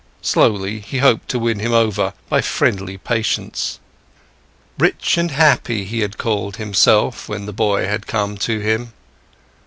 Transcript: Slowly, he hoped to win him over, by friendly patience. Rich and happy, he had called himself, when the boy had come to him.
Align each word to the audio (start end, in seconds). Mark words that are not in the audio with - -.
Slowly, 0.23 0.79
he 0.79 0.97
hoped 0.97 1.29
to 1.29 1.37
win 1.37 1.59
him 1.59 1.73
over, 1.73 2.13
by 2.27 2.41
friendly 2.41 2.97
patience. 2.97 3.77
Rich 4.79 5.15
and 5.15 5.29
happy, 5.29 5.85
he 5.85 5.99
had 5.99 6.17
called 6.17 6.55
himself, 6.55 7.29
when 7.29 7.45
the 7.45 7.53
boy 7.53 7.85
had 7.85 8.07
come 8.07 8.35
to 8.39 8.59
him. 8.61 8.93